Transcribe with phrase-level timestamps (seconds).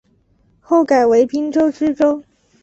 [0.59, 2.23] 后改为滨州知州。